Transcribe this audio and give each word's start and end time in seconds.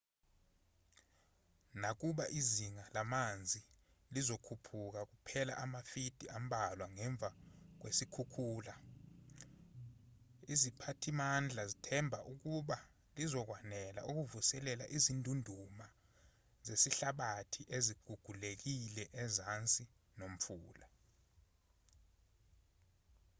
nakuba 1.81 2.25
izinga 2.39 2.85
lamanzi 2.95 3.61
lizokhuphuka 4.13 4.99
kuphela 5.11 5.53
amafidi 5.65 6.25
ambalwa 6.37 6.85
ngemva 6.95 7.29
kwesikhukhula 7.81 8.73
iziphathimandla 10.53 11.63
zithemba 11.71 12.19
ukuthi 12.33 12.77
lizokwanela 13.17 14.01
ukuvuselela 14.09 14.85
izindunduma 14.97 15.85
zesihlabathi 16.65 17.61
ezigugulekile 17.77 19.03
ezansi 19.23 19.83
nomfula 20.17 20.87